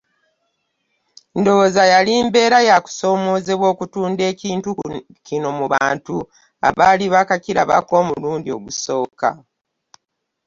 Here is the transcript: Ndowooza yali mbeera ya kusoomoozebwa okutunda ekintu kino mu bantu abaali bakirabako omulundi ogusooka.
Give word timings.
Ndowooza 1.39 1.83
yali 1.93 2.13
mbeera 2.25 2.59
ya 2.69 2.77
kusoomoozebwa 2.85 3.67
okutunda 3.73 4.23
ekintu 4.31 4.69
kino 5.27 5.49
mu 5.57 5.65
bantu 5.73 6.15
abaali 6.67 7.05
bakirabako 7.13 7.91
omulundi 8.01 8.49
ogusooka. 8.57 9.29